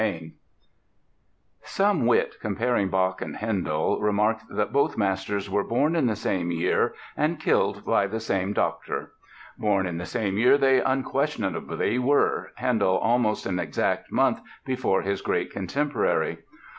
PEYSER 0.01 0.31
Some 1.63 2.07
wit, 2.07 2.33
comparing 2.41 2.89
Bach 2.89 3.21
and 3.21 3.35
Handel, 3.37 4.01
remarked 4.01 4.45
that 4.49 4.73
both 4.73 4.97
masters 4.97 5.47
were 5.47 5.63
"born 5.63 5.95
in 5.95 6.07
the 6.07 6.15
same 6.15 6.49
year 6.51 6.95
and 7.15 7.39
killed 7.39 7.85
by 7.85 8.07
the 8.07 8.19
same 8.19 8.51
doctor." 8.51 9.11
Born 9.59 9.85
in 9.85 9.99
the 9.99 10.07
same 10.07 10.39
year 10.39 10.57
they 10.57 10.81
unquestionably 10.81 11.99
were, 11.99 12.51
Handel 12.55 12.97
almost 12.97 13.45
an 13.45 13.59
exact 13.59 14.11
month 14.11 14.41
before 14.65 15.03
his 15.03 15.21
great 15.21 15.51
contemporary. 15.51 16.39